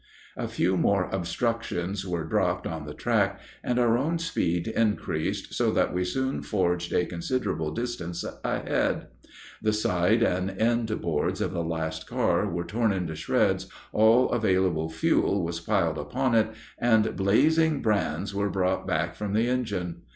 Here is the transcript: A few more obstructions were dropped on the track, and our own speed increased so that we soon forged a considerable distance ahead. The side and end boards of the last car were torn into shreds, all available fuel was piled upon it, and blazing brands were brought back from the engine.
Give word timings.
A 0.35 0.47
few 0.47 0.77
more 0.77 1.09
obstructions 1.11 2.07
were 2.07 2.23
dropped 2.23 2.65
on 2.65 2.87
the 2.87 2.93
track, 2.95 3.39
and 3.63 3.77
our 3.77 3.99
own 3.99 4.17
speed 4.17 4.67
increased 4.67 5.53
so 5.53 5.69
that 5.73 5.93
we 5.93 6.03
soon 6.03 6.41
forged 6.41 6.91
a 6.91 7.05
considerable 7.05 7.71
distance 7.71 8.25
ahead. 8.43 9.09
The 9.61 9.73
side 9.73 10.23
and 10.23 10.49
end 10.59 10.87
boards 11.01 11.39
of 11.39 11.51
the 11.53 11.63
last 11.63 12.07
car 12.07 12.49
were 12.49 12.65
torn 12.65 12.91
into 12.91 13.13
shreds, 13.13 13.67
all 13.93 14.29
available 14.31 14.89
fuel 14.89 15.43
was 15.45 15.59
piled 15.59 15.99
upon 15.99 16.33
it, 16.33 16.49
and 16.79 17.15
blazing 17.15 17.83
brands 17.83 18.33
were 18.33 18.49
brought 18.49 18.87
back 18.87 19.13
from 19.13 19.33
the 19.33 19.47
engine. 19.47 19.97